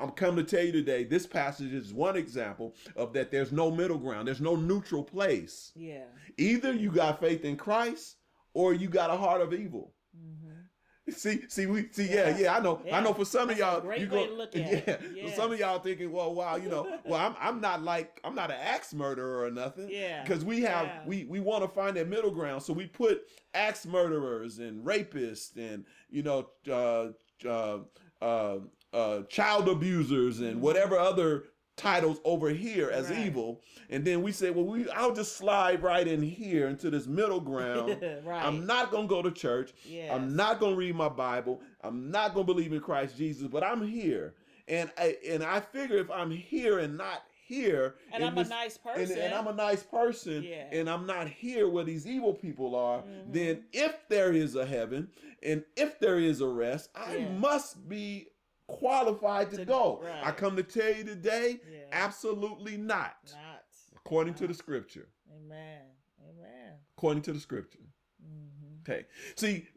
I'm 0.00 0.10
coming 0.12 0.44
to 0.44 0.56
tell 0.56 0.64
you 0.64 0.72
today, 0.72 1.04
this 1.04 1.26
passage 1.26 1.72
is 1.72 1.92
one 1.92 2.16
example 2.16 2.74
of 2.96 3.12
that. 3.14 3.30
There's 3.30 3.52
no 3.52 3.70
middle 3.70 3.98
ground. 3.98 4.28
There's 4.28 4.40
no 4.40 4.56
neutral 4.56 5.02
place. 5.02 5.72
Yeah. 5.74 6.04
Either 6.38 6.72
you 6.72 6.90
got 6.90 7.20
faith 7.20 7.44
in 7.44 7.56
Christ, 7.56 8.16
or 8.54 8.74
you 8.74 8.88
got 8.88 9.10
a 9.10 9.16
heart 9.16 9.40
of 9.40 9.52
evil. 9.54 9.92
Mm-hmm. 10.16 11.10
See, 11.10 11.40
see, 11.48 11.66
we 11.66 11.88
see. 11.90 12.08
Yeah, 12.08 12.28
Yeah. 12.28 12.38
yeah. 12.38 12.56
I 12.56 12.60
know. 12.60 12.80
I 12.92 13.00
know. 13.00 13.12
For 13.12 13.24
some 13.24 13.42
of 13.50 13.56
That's 13.56 13.60
a 13.60 13.62
y'all, 13.64 13.80
great 13.80 14.00
you 14.02 14.08
way 14.08 14.24
go. 14.24 14.26
to 14.28 14.34
look 14.34 14.54
at 14.56 14.60
yeah. 14.60 14.78
it. 14.86 15.28
For 15.30 15.34
some 15.34 15.52
of 15.52 15.58
y'all 15.58 15.80
thinking, 15.80 16.12
well, 16.12 16.32
wow, 16.32 16.54
you 16.56 16.68
know, 16.68 16.96
well, 17.04 17.18
I'm 17.20 17.34
I'm 17.40 17.60
not 17.60 17.82
like 17.82 18.20
I'm 18.22 18.34
not 18.36 18.50
an 18.52 18.58
axe 18.60 18.94
murderer 18.94 19.44
or 19.44 19.50
nothing. 19.50 19.88
Yeah. 19.90 20.22
Because 20.22 20.44
we 20.44 20.60
have 20.62 20.86
Yeah. 20.86 21.00
we 21.06 21.24
we 21.24 21.40
want 21.40 21.64
to 21.64 21.68
find 21.68 21.96
that 21.96 22.08
middle 22.08 22.30
ground, 22.30 22.62
so 22.62 22.72
we 22.72 22.86
put 22.86 23.22
axe 23.52 23.84
murderers 23.84 24.58
and 24.60 24.84
rapists 24.86 25.56
and 25.56 25.84
you 26.08 26.22
know 26.22 26.48
uh, 26.70 27.08
uh, 27.48 27.78
uh, 28.24 28.58
uh, 28.92 29.22
child 29.22 29.68
abusers 29.68 30.40
and 30.40 30.60
whatever 30.60 30.98
other 30.98 31.44
titles 31.76 32.20
over 32.24 32.50
here 32.50 32.90
as 32.90 33.06
Mm-hmm. 33.06 33.14
Right. 33.14 33.26
evil, 33.26 33.60
and 33.88 34.04
then 34.04 34.22
we 34.22 34.30
say, 34.32 34.50
well, 34.50 34.66
we 34.66 34.88
I'll 34.90 35.14
just 35.14 35.36
slide 35.36 35.82
right 35.82 36.06
in 36.06 36.22
here 36.22 36.68
into 36.68 36.90
this 36.90 37.06
middle 37.06 37.40
ground. 37.50 37.98
right. 38.24 38.44
I'm 38.44 38.66
not 38.66 38.90
gonna 38.90 39.08
go 39.08 39.22
to 39.22 39.30
church. 39.30 39.72
Yes. 39.86 40.12
I'm 40.12 40.36
not 40.36 40.60
gonna 40.60 40.76
read 40.76 40.94
my 40.94 41.08
Bible. 41.08 41.60
I'm 41.82 42.10
not 42.10 42.34
gonna 42.34 42.44
believe 42.44 42.72
in 42.72 42.80
Christ 42.80 43.16
Jesus, 43.16 43.46
but 43.48 43.64
I'm 43.64 43.86
here. 43.86 44.34
And 44.68 44.90
I 44.98 45.16
and 45.28 45.42
I 45.42 45.60
figure 45.60 45.96
if 45.96 46.10
I'm 46.10 46.30
here 46.30 46.78
and 46.78 46.96
not 46.98 47.22
here, 47.46 47.96
And 48.12 48.24
I'm 48.24 48.38
a 48.38 48.44
nice 48.44 48.78
person. 48.78 49.18
and 49.18 49.34
I'm 49.34 49.46
a 49.46 49.52
nice 49.52 49.82
person, 49.82 50.42
Yeah. 50.42 50.68
and 50.72 50.88
I'm 50.88 51.06
not 51.06 51.26
here 51.28 51.68
where 51.68 51.84
these 51.84 52.06
evil 52.06 52.32
people 52.32 52.74
are, 52.76 53.00
Mhm. 53.02 53.32
then 53.32 53.64
if 53.72 54.08
there 54.08 54.32
is 54.32 54.54
a 54.56 54.64
heaven 54.64 55.08
and 55.42 55.64
if 55.76 55.98
there 55.98 56.18
is 56.18 56.40
a 56.40 56.46
rest, 56.48 56.90
I 56.94 57.16
Yeah. 57.16 57.28
must 57.32 57.88
be 57.88 58.28
qualified 58.72 59.50
to, 59.50 59.58
To- 59.58 59.64
go. 59.64 60.00
right. 60.02 60.24
I 60.26 60.32
come 60.32 60.56
to 60.56 60.62
tell 60.62 60.94
you 60.94 61.04
today, 61.04 61.60
Yeah. 61.70 61.78
absolutely 61.92 62.76
not, 62.76 63.16
Not. 63.32 63.62
according 63.96 64.34
to 64.34 64.46
the 64.46 64.54
scripture. 64.54 65.08
Amen. 65.36 65.82
Amen. 66.28 66.74
According 66.96 67.22
to 67.24 67.32
the 67.32 67.40
scripture. 67.40 67.78
hmm 68.20 68.80
Okay. 68.90 69.06
See, 69.36 69.68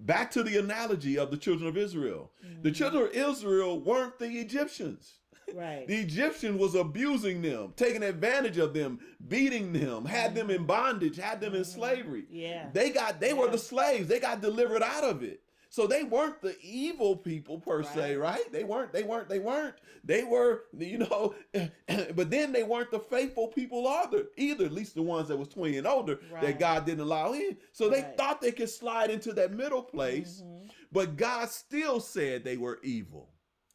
back 0.00 0.30
to 0.32 0.42
the 0.42 0.58
analogy 0.58 1.18
of 1.18 1.30
the 1.30 1.36
children 1.36 1.68
of 1.68 1.76
Israel. 1.76 2.32
The 2.40 2.48
Mm-hmm. 2.70 2.72
children 2.72 3.04
of 3.04 3.12
Israel 3.14 3.80
weren't 3.80 4.18
the 4.18 4.30
Egyptians. 4.40 5.18
Right. 5.54 5.86
The 5.86 5.96
Egyptian 5.98 6.56
was 6.56 6.74
abusing 6.74 7.42
them, 7.42 7.74
taking 7.76 8.02
advantage 8.02 8.56
of 8.56 8.72
them, 8.72 8.98
beating 9.28 9.74
them, 9.74 10.06
had 10.06 10.34
them 10.34 10.48
in 10.50 10.64
bondage, 10.64 11.16
had 11.18 11.38
them 11.42 11.54
in 11.54 11.64
slavery. 11.66 12.22
Mm-hmm. 12.22 12.34
Yeah. 12.36 12.70
They 12.72 12.88
got 12.90 13.20
they 13.20 13.34
were 13.34 13.48
the 13.50 13.58
slaves. 13.58 14.08
They 14.08 14.18
got 14.20 14.40
delivered 14.40 14.82
out 14.82 15.04
of 15.04 15.22
it. 15.22 15.42
So 15.74 15.88
they 15.88 16.04
weren't 16.04 16.40
the 16.40 16.56
evil 16.62 17.16
people 17.16 17.58
per 17.58 17.82
se, 17.82 18.14
Right. 18.14 18.36
right? 18.38 18.52
They 18.52 18.62
weren't, 18.62 18.92
they 18.92 19.02
weren't, 19.02 19.28
they 19.28 19.40
weren't. 19.40 19.74
They 20.04 20.22
were, 20.22 20.66
you 20.78 20.98
know, 20.98 21.34
but 22.14 22.30
then 22.30 22.52
they 22.52 22.62
weren't 22.62 22.92
the 22.92 23.00
faithful 23.00 23.48
people 23.48 23.84
either, 23.88 24.26
either, 24.36 24.66
at 24.66 24.72
least 24.72 24.94
the 24.94 25.02
ones 25.02 25.26
that 25.26 25.36
was 25.36 25.48
20 25.48 25.78
and 25.78 25.84
older 25.88 26.20
that 26.40 26.60
God 26.60 26.86
didn't 26.86 27.00
allow 27.00 27.32
in. 27.32 27.56
So 27.72 27.88
they 27.90 28.02
Right. 28.02 28.16
thought 28.16 28.40
they 28.40 28.52
could 28.52 28.70
slide 28.70 29.10
into 29.10 29.32
that 29.32 29.50
middle 29.52 29.82
place, 29.82 30.42
Mhm. 30.44 30.70
but 30.92 31.16
God 31.16 31.50
still 31.50 31.98
said 31.98 32.44
they 32.44 32.56
were 32.56 32.78
evil. 32.84 33.32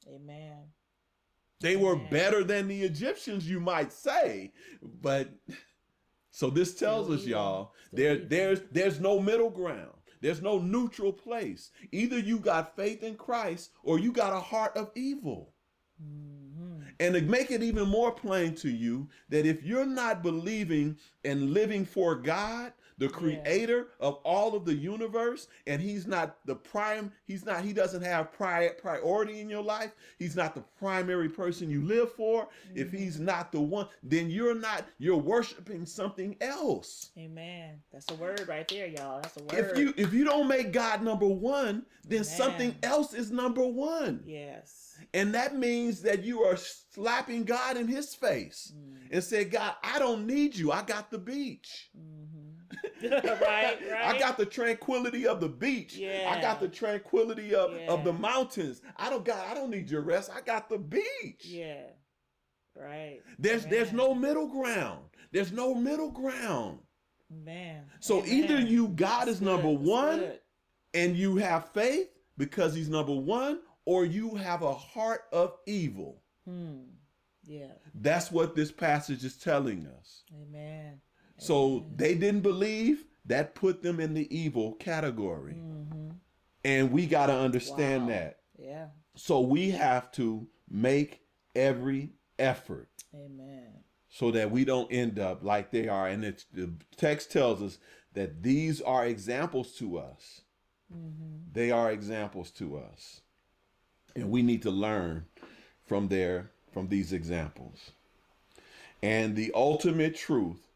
Amen. 0.08 0.72
They 1.60 1.76
were 1.76 1.98
better 1.98 2.46
than 2.46 2.70
the 2.70 2.82
Egyptians, 2.82 3.50
you 3.50 3.60
might 3.60 3.92
say, 3.92 4.54
but 4.82 5.32
so 6.32 6.50
this 6.50 6.76
tells 6.76 7.10
us, 7.10 7.26
y'all, 7.26 7.74
there 7.92 8.16
there's 8.20 8.62
there's 8.72 9.02
no 9.02 9.20
middle 9.20 9.50
ground. 9.50 9.99
There's 10.22 10.42
no 10.42 10.60
neutral 10.60 11.14
place. 11.14 11.72
Either 11.92 12.20
you 12.20 12.40
got 12.40 12.76
faith 12.76 13.04
in 13.04 13.16
Christ 13.16 13.72
or 13.84 14.00
you 14.00 14.12
got 14.12 14.34
a 14.34 14.40
heart 14.40 14.76
of 14.76 14.92
evil. 14.96 15.54
hmm 16.02 16.82
And 17.00 17.14
to 17.16 17.22
make 17.22 17.52
it 17.52 17.64
even 17.64 17.88
more 17.88 18.12
plain 18.12 18.56
to 18.56 18.70
you 18.70 19.10
that 19.30 19.46
if 19.46 19.64
you're 19.64 19.86
not 19.86 20.24
believing 20.24 20.98
and 21.24 21.54
living 21.54 21.86
for 21.86 22.16
God, 22.16 22.74
the 23.00 23.08
creator 23.10 23.88
of 24.00 24.16
all 24.26 24.56
of 24.56 24.66
the 24.66 24.74
universe, 24.76 25.48
and 25.66 25.82
he's 25.82 26.06
not 26.06 26.38
the 26.46 26.54
prime, 26.56 27.12
he's 27.26 27.46
not, 27.46 27.64
he 27.64 27.74
doesn't 27.74 28.04
have 28.04 28.32
pri- 28.32 28.70
priority 28.82 29.40
in 29.40 29.50
your 29.50 29.64
life, 29.64 29.92
he's 30.20 30.36
not 30.36 30.54
the 30.54 30.64
primary 30.78 31.30
person 31.30 31.70
you 31.70 31.82
live 31.82 32.12
for. 32.12 32.48
If 32.76 32.92
he's 32.92 33.20
not 33.20 33.52
the 33.52 33.62
one, 33.62 33.88
then 34.04 34.30
you're 34.30 34.54
not, 34.54 34.86
you're 35.00 35.18
worshiping 35.18 35.86
something 35.86 36.36
else. 36.42 37.10
Amen. 37.18 37.82
That's 37.92 38.12
a 38.12 38.16
word 38.16 38.46
right 38.48 38.68
there, 38.68 38.88
y'all. 38.88 39.22
That's 39.22 39.38
a 39.38 39.44
word. 39.44 39.72
If 39.72 39.78
you 39.78 39.94
if 39.98 40.14
you 40.14 40.26
don't 40.26 40.48
make 40.48 40.72
God 40.74 41.02
number 41.02 41.28
one, 41.28 41.86
then 42.08 42.24
something 42.24 42.76
else 42.84 43.14
is 43.14 43.32
number 43.32 43.66
one. 43.66 44.22
Yes. 44.26 44.98
And 45.14 45.34
that 45.34 45.56
means 45.58 46.02
that 46.02 46.24
you 46.26 46.42
are 46.44 46.58
slapping 46.58 47.46
God 47.46 47.78
in 47.78 47.88
his 47.88 48.14
face 48.14 48.74
Mm. 48.76 49.08
and 49.12 49.24
say, 49.24 49.46
God, 49.46 49.74
I 49.84 49.98
don't 50.00 50.28
need 50.28 50.56
you. 50.56 50.72
I 50.72 50.82
got 50.84 51.10
the 51.10 51.18
beach. 51.18 51.90
hmm 51.96 52.29
right. 53.04 53.80
Right. 53.90 54.16
I 54.16 54.18
got 54.18 54.38
the 54.38 54.46
tranquility 54.46 55.28
of 55.28 55.40
the 55.40 55.48
beach. 55.50 55.96
Yeah. 55.96 56.34
I 56.36 56.42
got 56.42 56.60
the 56.60 56.68
tranquility 56.68 57.54
of, 57.56 57.72
of 57.88 58.04
the 58.04 58.14
mountains. 58.14 58.82
I 58.98 59.10
don't 59.10 59.26
got 59.26 59.46
I 59.48 59.54
don't 59.54 59.70
need 59.70 59.90
your 59.90 60.02
rest. 60.02 60.30
I 60.34 60.42
got 60.42 60.70
the 60.70 60.78
beach. 60.78 61.46
Yeah. 61.46 61.84
Right. 62.76 63.20
There's 63.38 63.66
there's 63.66 63.92
no 63.92 64.14
middle 64.14 64.48
ground. 64.48 65.06
There's 65.32 65.52
no 65.52 65.74
middle 65.76 66.12
ground. 66.12 66.80
Man. 67.30 67.84
So 68.00 68.26
either 68.26 68.60
you 68.60 68.90
God 68.90 69.28
That's 69.28 69.38
is 69.38 69.42
number 69.42 69.70
good. 69.70 69.80
That's 69.80 69.88
one 69.88 70.32
and 70.94 71.16
you 71.16 71.38
have 71.38 71.70
faith 71.70 72.10
because 72.38 72.74
he's 72.74 72.90
number 72.90 73.14
one, 73.14 73.60
or 73.86 74.06
you 74.06 74.36
have 74.36 74.62
a 74.62 74.74
heart 74.74 75.24
of 75.32 75.56
evil. 75.68 76.22
Hmm. 76.46 76.84
Yeah. 77.44 77.74
That's 77.96 78.32
what 78.32 78.56
this 78.56 78.72
passage 78.72 79.24
is 79.24 79.36
telling 79.38 79.88
us. 80.00 80.24
Amen. 80.34 81.02
So 81.40 81.86
they 81.96 82.16
didn't 82.16 82.42
believe, 82.42 83.06
that 83.26 83.56
put 83.56 83.82
them 83.82 84.00
in 84.00 84.14
the 84.14 84.34
evil 84.36 84.74
category. 84.74 85.54
hmm 85.54 86.10
And 86.64 86.92
we 86.92 87.06
got 87.08 87.28
to 87.28 87.34
understand 87.34 88.04
Wow. 88.04 88.10
that. 88.10 88.40
Yeah. 88.58 88.88
So 89.16 89.40
we 89.40 89.72
have 89.72 90.12
to 90.14 90.48
make 90.70 91.22
every 91.56 92.12
effort 92.38 92.90
Amen. 93.14 93.84
so 94.10 94.32
that 94.32 94.52
we 94.52 94.66
don't 94.66 94.92
end 94.92 95.20
up 95.20 95.44
like 95.44 95.72
they 95.72 95.88
are. 95.88 96.08
And 96.08 96.24
it's, 96.24 96.46
the 96.54 96.72
text 96.96 97.32
tells 97.32 97.62
us 97.62 97.78
that 98.14 98.44
these 98.44 98.82
are 98.82 99.06
examples 99.06 99.74
to 99.78 99.98
us. 99.98 100.42
hmm 100.92 101.38
They 101.54 101.72
are 101.72 101.92
examples 101.92 102.52
to 102.52 102.78
us. 102.78 103.22
And 104.16 104.30
we 104.30 104.42
need 104.42 104.62
to 104.64 104.72
learn 104.72 105.26
from 105.86 106.08
their 106.08 106.52
from 106.72 106.88
these 106.88 107.14
examples. 107.14 107.92
And 109.02 109.36
the 109.36 109.52
ultimate 109.56 110.16
truth 110.16 110.69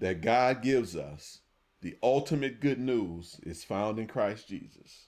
that 0.00 0.20
God 0.20 0.62
gives 0.62 0.96
us, 0.96 1.40
the 1.80 1.96
ultimate 2.02 2.60
good 2.60 2.78
news 2.78 3.40
is 3.42 3.64
found 3.64 3.98
in 3.98 4.06
Christ 4.06 4.48
Jesus. 4.48 5.06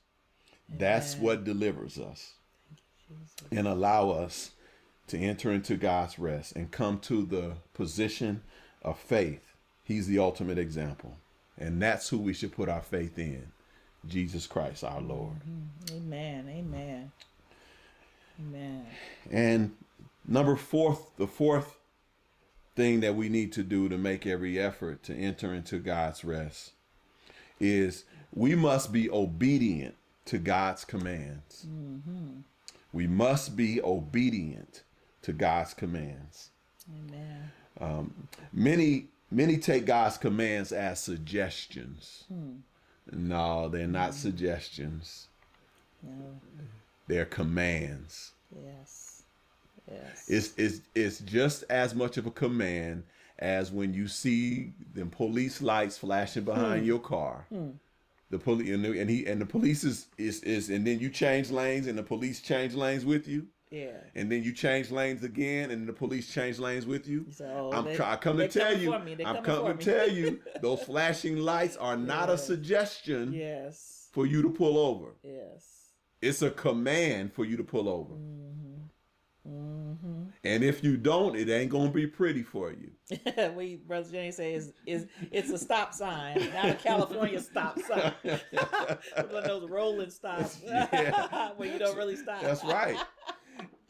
That's 0.68 1.16
what 1.16 1.44
delivers 1.44 1.98
us 1.98 2.34
and 3.50 3.66
allow 3.66 4.10
us 4.10 4.52
to 5.08 5.18
enter 5.18 5.50
into 5.50 5.76
God's 5.76 6.18
rest 6.18 6.54
and 6.54 6.70
come 6.70 6.98
to 7.00 7.24
the 7.24 7.54
position 7.72 8.42
of 8.82 8.98
faith. 8.98 9.54
He's 9.82 10.06
the 10.06 10.18
ultimate 10.18 10.58
example. 10.58 11.16
And 11.58 11.80
that's 11.80 12.08
who 12.08 12.18
we 12.18 12.34
should 12.34 12.52
put 12.52 12.68
our 12.68 12.82
faith 12.82 13.18
in. 13.18 13.50
Jesus 14.06 14.46
Christ 14.46 14.84
our 14.84 15.00
Lord. 15.00 15.36
Amen. 15.90 16.46
Amen. 16.48 17.10
Amen. 18.40 18.86
And 19.30 19.74
number 20.26 20.54
fourth, 20.54 21.16
the 21.16 21.26
fourth 21.26 21.77
thing 22.78 23.00
that 23.00 23.16
we 23.16 23.28
need 23.28 23.52
to 23.52 23.64
do 23.64 23.88
to 23.88 23.98
make 23.98 24.24
every 24.24 24.56
effort 24.56 25.02
to 25.02 25.12
enter 25.12 25.52
into 25.52 25.80
God's 25.80 26.24
rest 26.24 26.74
is 27.58 28.04
we 28.32 28.54
must 28.54 28.92
be 28.92 29.10
obedient 29.10 29.96
to 30.26 30.38
God's 30.38 30.84
commands. 30.84 31.66
hmm 31.66 32.42
We 32.92 33.08
must 33.08 33.56
be 33.56 33.82
obedient 33.82 34.84
to 35.22 35.32
God's 35.32 35.74
commands. 35.74 36.50
Amen. 36.88 37.50
Um, 37.80 38.28
many 38.52 39.08
many 39.28 39.58
take 39.58 39.84
God's 39.84 40.16
commands 40.16 40.70
as 40.70 41.00
suggestions. 41.00 42.26
Hmm. 42.28 42.58
No, 43.10 43.68
they're 43.68 43.88
not 43.88 44.14
suggestions. 44.14 45.26
No. 46.00 46.40
They're 47.08 47.24
commands. 47.24 48.32
Yes. 48.54 49.17
Yes. 49.90 50.24
It's, 50.28 50.54
it's, 50.56 50.80
it's 50.94 51.18
just 51.20 51.64
as 51.70 51.94
much 51.94 52.16
of 52.16 52.26
a 52.26 52.30
command 52.30 53.04
as 53.38 53.70
when 53.70 53.94
you 53.94 54.08
see 54.08 54.72
them 54.94 55.10
police 55.10 55.62
lights 55.62 55.96
flashing 55.98 56.44
behind 56.44 56.84
your 56.86 56.98
car. 56.98 57.46
Hmm. 57.50 57.70
The 58.30 58.38
police 58.38 58.68
and, 58.70 58.84
the- 58.84 59.00
and 59.00 59.08
he 59.08 59.24
and 59.26 59.40
the 59.40 59.46
police 59.46 59.84
is, 59.84 60.08
is 60.18 60.42
is 60.42 60.68
and 60.68 60.86
then 60.86 60.98
you 60.98 61.08
change 61.08 61.50
lanes 61.50 61.86
and 61.86 61.96
the 61.96 62.02
police 62.02 62.42
change 62.42 62.74
lanes 62.74 63.06
with 63.06 63.26
you 63.26 63.46
yeah. 63.70 63.92
and 64.14 64.30
then 64.30 64.42
you 64.42 64.52
change 64.52 64.90
lanes 64.90 65.22
again 65.24 65.70
and 65.70 65.88
the 65.88 65.94
police 65.94 66.30
change 66.30 66.58
lanes 66.58 66.84
with 66.84 67.08
you. 67.08 67.24
So 67.30 67.70
I'm 67.72 67.84
they- 67.86 67.96
try, 67.96 68.12
I 68.12 68.16
come 68.16 68.36
to 68.36 68.48
tell 68.48 68.76
you. 68.76 68.92
for 68.92 68.98
me. 68.98 69.14
They 69.14 69.24
I'm 69.24 69.42
coming 69.42 69.78
to 69.78 69.84
tell 69.84 70.10
you 70.10 70.40
those 70.60 70.82
flashing 70.82 71.38
lights 71.38 71.76
are 71.76 71.96
not 71.96 72.28
a 72.28 72.36
suggestion 72.36 73.32
Yes. 73.32 74.08
for 74.12 74.26
you 74.26 74.42
to 74.42 74.50
pull 74.50 74.76
over. 74.76 75.14
Yes. 75.22 75.92
It's 76.20 76.42
a 76.42 76.50
command 76.50 77.32
for 77.32 77.44
you 77.46 77.56
to 77.56 77.64
pull 77.64 77.88
over. 77.88 78.12
Mm-hmm. 78.12 78.87
And 80.44 80.62
if 80.62 80.84
you 80.84 80.96
don't, 80.96 81.36
it 81.36 81.48
ain't 81.50 81.70
gonna 81.70 81.90
be 81.90 82.06
pretty 82.06 82.42
for 82.42 82.72
you. 82.72 82.92
we 83.56 83.76
Brother 83.76 84.10
James 84.10 84.36
says 84.36 84.72
is 84.86 85.06
it's 85.32 85.50
a 85.50 85.58
stop 85.58 85.92
sign, 85.94 86.48
not 86.54 86.70
a 86.70 86.74
California 86.74 87.40
stop 87.40 87.78
sign. 87.80 88.12
One 88.22 88.38
of 89.36 89.44
those 89.44 89.68
rolling 89.68 90.10
stops 90.10 90.60
Yeah. 90.64 91.50
where 91.56 91.72
you 91.72 91.78
don't 91.78 91.96
really 91.96 92.16
stop. 92.16 92.42
That's 92.42 92.64
right. 92.64 92.98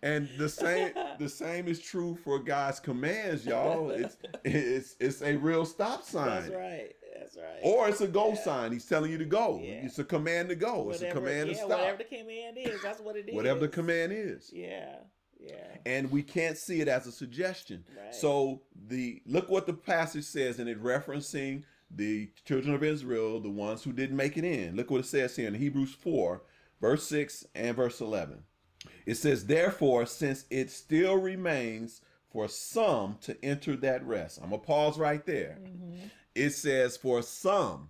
And 0.02 0.28
the 0.38 0.49
same 0.49 0.93
the 1.19 1.28
same 1.28 1.69
is 1.69 1.81
true 1.81 2.17
for 2.25 2.38
God's 2.38 2.81
commands, 2.81 3.45
y'all. 3.45 3.90
It's 3.90 4.17
it's 4.45 4.97
it's 5.00 5.23
a 5.23 5.37
real 5.37 5.67
stop 5.67 6.05
sign. 6.05 6.43
That's 6.43 6.55
right. 6.55 6.95
That's 7.19 7.37
right. 7.37 7.59
Or 7.62 7.88
it's 7.88 8.00
a 8.00 8.07
go 8.07 8.35
sign. 8.35 8.73
He's 8.73 8.87
telling 8.87 9.11
you 9.11 9.19
to 9.19 9.25
go. 9.25 9.61
Yeah. 9.62 9.85
It's 9.85 9.99
a 9.99 10.05
command 10.05 10.49
to 10.50 10.55
go. 10.55 10.88
It's 10.90 11.02
a 11.02 11.11
command 11.11 11.49
yeah, 11.49 11.55
to 11.55 11.59
stop. 11.59 11.71
Whatever 11.71 11.99
the 11.99 12.17
command 12.17 12.59
is, 12.59 12.81
that's 12.81 13.00
what 13.00 13.17
it 13.17 13.28
is. 13.28 13.35
Whatever 13.35 13.61
the 13.61 13.69
command 13.69 14.12
is. 14.12 14.50
Yeah. 14.55 14.97
Yeah. 15.38 15.76
And 15.87 16.11
we 16.11 16.23
can't 16.23 16.57
see 16.57 16.80
it 16.80 16.88
as 16.88 17.07
a 17.07 17.12
suggestion. 17.12 17.85
Right. 17.97 18.14
So 18.14 18.62
the 18.88 19.23
look 19.26 19.49
what 19.49 19.66
the 19.66 19.73
passage 19.73 20.25
says, 20.25 20.59
and 20.59 20.68
it 20.68 20.83
referencing 20.83 21.64
the 21.90 22.30
children 22.45 22.75
of 22.75 22.83
Israel, 22.83 23.40
the 23.40 23.50
ones 23.50 23.83
who 23.83 23.92
didn't 23.92 24.16
make 24.16 24.37
it 24.37 24.45
in. 24.45 24.76
Look 24.76 24.90
what 24.90 25.00
it 25.00 25.07
says 25.07 25.37
here 25.37 25.49
in 25.49 25.54
Hebrews 25.54 25.95
4, 25.95 26.42
verse 26.80 27.07
6 27.07 27.47
and 27.54 27.76
verse 27.76 28.00
11. 28.00 28.42
It 29.07 29.14
says, 29.16 29.47
Therefore, 29.47 30.04
since 30.04 30.45
it 30.50 30.71
still 30.71 31.16
remains 31.16 32.02
for 32.30 32.49
some 32.49 33.16
to 33.23 33.42
enter 33.42 33.75
that 33.76 34.04
rest. 34.04 34.38
I'm 34.42 34.50
going 34.50 34.61
to 34.61 34.66
pause 34.66 34.99
right 34.99 35.25
there. 35.25 35.59
Mhm. 35.62 36.11
It 36.35 36.50
says, 36.50 36.97
For 36.97 37.23
some 37.23 37.88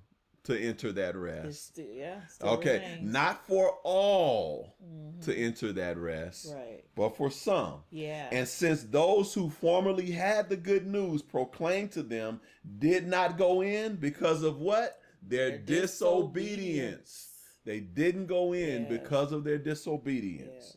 to 0.48 0.58
enter 0.58 0.92
that 0.92 1.14
rest. 1.14 1.66
still, 1.68 1.86
yeah. 1.92 2.20
Okay, 2.42 2.78
remains. 2.78 3.12
not 3.12 3.46
for 3.46 3.78
all 3.84 4.74
Mhm. 4.82 5.22
to 5.24 5.34
enter 5.36 5.72
that 5.74 5.96
rest, 5.98 6.52
Right. 6.54 6.84
but 6.94 7.16
for 7.16 7.30
some. 7.30 7.84
Yeah. 7.90 8.28
And 8.32 8.48
since 8.48 8.82
those 8.84 9.34
who 9.34 9.50
formerly 9.50 10.10
had 10.10 10.48
the 10.48 10.56
good 10.56 10.86
news 10.86 11.20
proclaimed 11.22 11.92
to 11.92 12.02
them 12.02 12.40
did 12.78 13.06
not 13.06 13.36
go 13.36 13.60
in 13.62 13.96
because 13.96 14.42
of 14.42 14.58
what? 14.60 15.00
Their, 15.22 15.50
Their 15.50 15.58
disobedience. 15.58 17.28
They 17.64 17.80
didn't 17.80 18.26
go 18.26 18.52
in 18.54 18.82
Yes. 18.84 18.88
because 18.90 19.32
of 19.32 19.44
their 19.44 19.58
disobedience. 19.58 20.76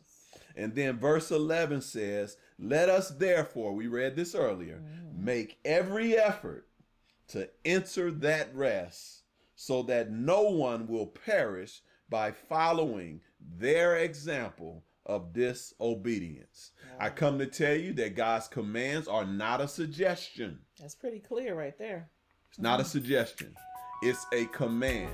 And 0.54 0.74
then 0.74 0.98
verse 0.98 1.30
11 1.30 1.80
says, 1.80 2.36
Let 2.58 2.88
us 2.90 3.08
therefore, 3.10 3.72
we 3.72 3.86
read 3.86 4.16
this 4.16 4.34
earlier, 4.34 4.76
Mm-hmm. 4.76 5.24
make 5.24 5.58
every 5.64 6.16
effort 6.16 6.68
to 7.28 7.48
enter 7.64 8.10
that 8.10 8.54
rest 8.54 9.21
so 9.62 9.80
that 9.80 10.10
no 10.10 10.42
one 10.42 10.88
will 10.88 11.06
perish 11.06 11.82
by 12.08 12.32
following 12.32 13.20
their 13.58 13.98
example 13.98 14.82
of 15.06 15.32
disobedience. 15.32 16.72
I 16.98 17.10
come 17.10 17.38
to 17.38 17.46
tell 17.46 17.76
you 17.76 17.92
that 17.92 18.16
God's 18.16 18.48
commands 18.48 19.06
are 19.06 19.24
not 19.24 19.60
a 19.60 19.68
suggestion. 19.68 20.58
That's 20.80 20.96
pretty 20.96 21.20
clear 21.20 21.54
right 21.54 21.78
there. 21.78 22.10
It's 22.50 22.58
not 22.58 22.80
a 22.80 22.84
suggestion. 22.84 23.54
It's 24.02 24.26
a 24.32 24.46
command. 24.46 25.12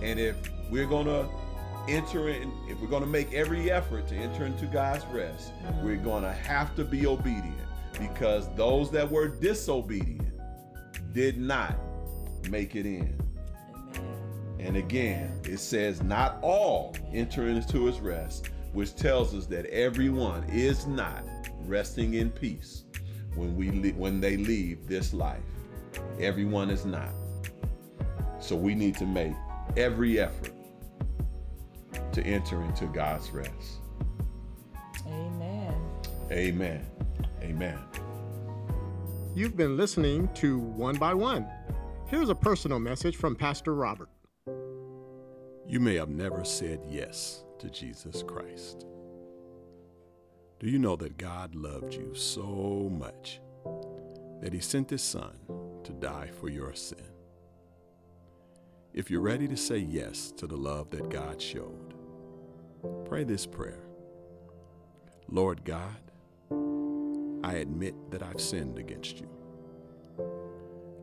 And 0.00 0.18
if 0.18 0.36
we're 0.70 0.86
going 0.86 1.04
to 1.04 1.28
enter 1.88 2.30
in, 2.30 2.50
if 2.70 2.80
we're 2.80 2.88
going 2.88 3.02
to 3.02 3.06
make 3.06 3.34
every 3.34 3.70
effort 3.70 4.08
to 4.08 4.14
enter 4.14 4.46
into 4.46 4.64
God's 4.64 5.04
rest, 5.12 5.52
mm-hmm. 5.52 5.84
we're 5.84 5.96
going 5.96 6.22
to 6.22 6.32
have 6.32 6.74
to 6.76 6.84
be 6.84 7.06
obedient 7.06 7.58
because 8.00 8.48
those 8.54 8.90
that 8.92 9.10
were 9.10 9.28
disobedient 9.28 10.32
did 11.12 11.36
not 11.36 11.76
make 12.48 12.74
it 12.74 12.86
in. 12.86 13.27
Amen. 14.58 14.66
And 14.66 14.76
again, 14.76 15.40
it 15.44 15.58
says, 15.58 16.02
not 16.02 16.38
all 16.42 16.94
enter 17.12 17.48
into 17.48 17.86
his 17.86 18.00
rest, 18.00 18.50
which 18.72 18.94
tells 18.94 19.34
us 19.34 19.46
that 19.46 19.66
everyone 19.66 20.44
is 20.44 20.86
not 20.86 21.24
resting 21.60 22.14
in 22.14 22.30
peace 22.30 22.84
when 23.34 23.56
we 23.56 23.70
le- 23.70 23.96
when 23.96 24.20
they 24.20 24.36
leave 24.36 24.86
this 24.86 25.14
life. 25.14 25.42
Everyone 26.20 26.70
is 26.70 26.84
not. 26.84 27.10
So 28.40 28.56
we 28.56 28.74
need 28.74 28.96
to 28.96 29.06
make 29.06 29.34
every 29.76 30.20
effort 30.20 30.52
to 32.12 32.22
enter 32.22 32.62
into 32.62 32.86
God's 32.86 33.30
rest. 33.30 33.80
Amen. 35.06 35.74
Amen. 36.30 36.86
Amen. 37.42 37.78
You've 39.34 39.56
been 39.56 39.76
listening 39.76 40.28
to 40.34 40.58
One 40.58 40.96
by 40.96 41.14
One. 41.14 41.46
Here's 42.06 42.28
a 42.28 42.34
personal 42.34 42.80
message 42.80 43.16
from 43.16 43.36
Pastor 43.36 43.74
Robert. 43.74 44.08
You 45.68 45.80
may 45.80 45.96
have 45.96 46.08
never 46.08 46.46
said 46.46 46.80
yes 46.88 47.44
to 47.58 47.68
Jesus 47.68 48.22
Christ. 48.22 48.86
Do 50.58 50.66
you 50.66 50.78
know 50.78 50.96
that 50.96 51.18
God 51.18 51.54
loved 51.54 51.92
you 51.92 52.14
so 52.14 52.90
much 52.90 53.42
that 54.40 54.54
He 54.54 54.60
sent 54.60 54.88
His 54.88 55.02
Son 55.02 55.38
to 55.84 55.92
die 55.92 56.30
for 56.40 56.48
your 56.48 56.72
sin? 56.72 57.04
If 58.94 59.10
you're 59.10 59.20
ready 59.20 59.46
to 59.46 59.58
say 59.58 59.76
yes 59.76 60.32
to 60.38 60.46
the 60.46 60.56
love 60.56 60.88
that 60.88 61.10
God 61.10 61.38
showed, 61.40 61.92
pray 63.04 63.24
this 63.24 63.44
prayer 63.44 63.84
Lord 65.28 65.66
God, 65.66 66.00
I 67.44 67.56
admit 67.56 67.94
that 68.10 68.22
I've 68.22 68.40
sinned 68.40 68.78
against 68.78 69.20
you. 69.20 69.28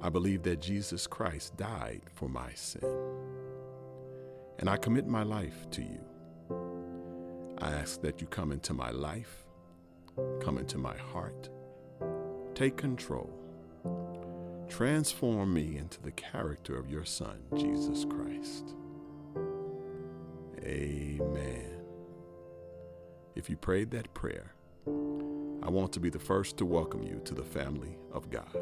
I 0.02 0.10
believe 0.10 0.42
that 0.42 0.60
Jesus 0.60 1.06
Christ 1.06 1.56
died 1.56 2.02
for 2.16 2.28
my 2.28 2.52
sin 2.56 2.82
and 4.60 4.70
I 4.70 4.78
commit 4.78 5.08
my 5.08 5.24
life 5.24 5.70
to 5.72 5.82
you. 5.82 6.00
I 7.60 7.72
ask 7.72 8.02
that 8.02 8.22
you 8.22 8.28
come 8.28 8.52
into 8.52 8.74
my 8.74 8.92
life, 8.92 9.46
come 10.42 10.58
into 10.58 10.78
my 10.78 10.96
heart, 10.98 11.50
take 12.54 12.78
control, 12.78 13.34
transform 14.68 15.54
me 15.54 15.78
into 15.78 16.02
the 16.02 16.12
character 16.12 16.78
of 16.78 16.90
your 16.90 17.06
Son, 17.06 17.38
Jesus 17.56 18.06
Christ. 18.06 18.76
Amen. 20.64 21.82
If 23.36 23.50
you 23.50 23.58
prayed 23.58 23.92
that 23.92 24.14
prayer, 24.14 24.54
I 24.88 25.70
want 25.70 25.92
to 25.94 26.00
be 26.00 26.10
the 26.10 26.20
first 26.20 26.58
to 26.58 26.66
welcome 26.66 27.04
you 27.04 27.22
to 27.26 27.34
the 27.34 27.44
family 27.44 27.98
of 28.12 28.30
God. 28.30 28.56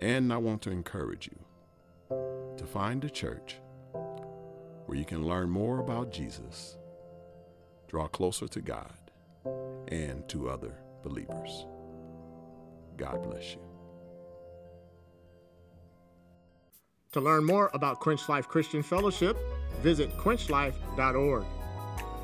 And 0.00 0.32
I 0.32 0.36
want 0.36 0.62
to 0.62 0.70
encourage 0.70 1.28
you 1.28 2.16
to 2.56 2.66
find 2.66 3.04
a 3.04 3.10
church 3.10 3.56
where 4.86 4.98
you 4.98 5.04
can 5.04 5.26
learn 5.26 5.48
more 5.50 5.80
about 5.80 6.12
Jesus, 6.12 6.76
draw 7.88 8.06
closer 8.08 8.48
to 8.48 8.60
God, 8.60 8.92
and 9.88 10.28
to 10.28 10.48
other 10.48 10.74
believers. 11.02 11.66
God 12.96 13.22
bless 13.22 13.52
you. 13.52 13.60
To 17.12 17.20
learn 17.20 17.44
more 17.44 17.70
about 17.74 18.00
Quench 18.00 18.28
Life 18.28 18.48
Christian 18.48 18.82
Fellowship, 18.82 19.36
visit 19.82 20.10
quenchlife.org. 20.18 21.44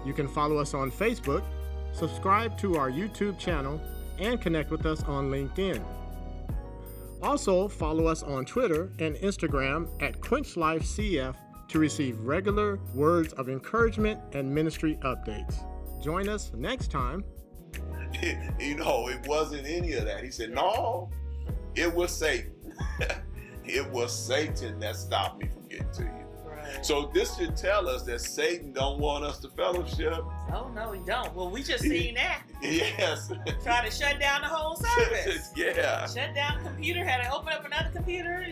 You 0.04 0.12
can 0.12 0.26
follow 0.26 0.58
us 0.58 0.74
on 0.74 0.90
Facebook, 0.90 1.44
subscribe 1.92 2.58
to 2.58 2.76
our 2.76 2.90
YouTube 2.90 3.38
channel, 3.38 3.80
and 4.18 4.40
connect 4.40 4.70
with 4.70 4.86
us 4.86 5.02
on 5.04 5.30
LinkedIn. 5.30 5.82
Also, 7.22 7.68
follow 7.68 8.06
us 8.06 8.22
on 8.22 8.44
Twitter 8.44 8.90
and 8.98 9.14
Instagram 9.16 9.88
at 10.02 10.20
QuenchLifeCF 10.20 11.36
to 11.70 11.78
receive 11.78 12.18
regular 12.20 12.78
words 12.94 13.32
of 13.34 13.48
encouragement 13.48 14.20
and 14.32 14.52
ministry 14.52 14.98
updates. 15.02 15.64
Join 16.02 16.28
us 16.28 16.52
next 16.54 16.90
time. 16.90 17.24
you 18.58 18.74
know, 18.76 19.08
it 19.08 19.26
wasn't 19.26 19.66
any 19.66 19.92
of 19.94 20.04
that. 20.04 20.24
He 20.24 20.30
said, 20.30 20.50
No, 20.50 21.10
it 21.74 21.92
was 21.92 22.10
Satan. 22.10 22.52
it 23.64 23.88
was 23.90 24.16
Satan 24.16 24.78
that 24.80 24.96
stopped 24.96 25.40
me 25.40 25.48
from 25.48 25.68
getting 25.68 25.90
to 25.92 26.02
you. 26.02 26.10
Right. 26.44 26.84
So 26.84 27.10
this 27.14 27.36
should 27.36 27.56
tell 27.56 27.88
us 27.88 28.02
that 28.04 28.20
Satan 28.20 28.72
don't 28.72 28.98
want 28.98 29.24
us 29.24 29.38
to 29.40 29.48
fellowship. 29.50 30.24
Oh 30.52 30.70
no, 30.74 30.92
he 30.92 31.00
don't. 31.04 31.32
Well, 31.34 31.50
we 31.50 31.62
just 31.62 31.84
seen 31.84 32.14
that. 32.14 32.42
Yes. 32.62 33.32
Try 33.62 33.88
to 33.88 33.90
shut 33.90 34.20
down 34.20 34.42
the 34.42 34.48
whole 34.48 34.76
service. 34.76 35.50
yeah. 35.56 36.06
Shut 36.06 36.34
down 36.34 36.62
the 36.62 36.68
computer. 36.68 37.04
Had 37.04 37.22
to 37.22 37.32
open 37.32 37.52
up 37.52 37.64
another 37.64 37.90
computer. 37.90 38.46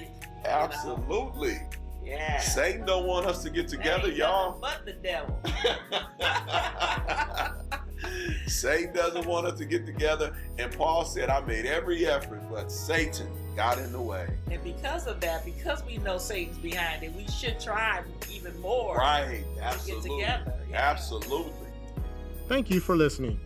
Absolutely. 0.46 1.58
Yeah. 2.08 2.40
Satan 2.40 2.86
don't 2.86 3.06
want 3.06 3.26
us 3.26 3.42
to 3.42 3.50
get 3.50 3.68
together, 3.68 4.08
ain't 4.08 4.16
y'all. 4.16 4.58
But 4.60 4.86
the 4.86 4.92
devil. 4.94 5.38
Satan 8.46 8.94
doesn't 8.94 9.26
want 9.26 9.46
us 9.46 9.58
to 9.58 9.64
get 9.64 9.84
together. 9.84 10.34
And 10.58 10.72
Paul 10.72 11.04
said, 11.04 11.28
I 11.28 11.40
made 11.44 11.66
every 11.66 12.06
effort, 12.06 12.40
but 12.50 12.72
Satan 12.72 13.28
got 13.56 13.78
in 13.78 13.92
the 13.92 14.00
way. 14.00 14.26
And 14.50 14.62
because 14.64 15.06
of 15.06 15.20
that, 15.20 15.44
because 15.44 15.84
we 15.84 15.98
know 15.98 16.18
Satan's 16.18 16.58
behind 16.58 17.02
it, 17.02 17.12
we 17.14 17.26
should 17.28 17.60
try 17.60 18.02
even 18.30 18.58
more 18.60 18.96
Right. 18.96 19.44
to 19.44 19.54
get 19.54 19.62
Absolutely. 19.64 20.20
together. 20.20 20.54
Yeah. 20.70 20.90
Absolutely. 20.90 21.52
Thank 22.48 22.70
you 22.70 22.80
for 22.80 22.96
listening. 22.96 23.38